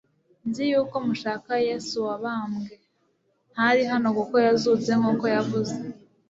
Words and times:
nzi 0.47 0.63
yuko 0.71 0.95
mushaka 1.07 1.51
Yesu 1.67 1.95
wabambwe, 2.07 2.73
ntari 3.53 3.81
hano 3.91 4.07
kuko 4.17 4.35
yazutse 4.45 4.91
nk'uko 4.99 5.25
yavuze. 5.35 5.75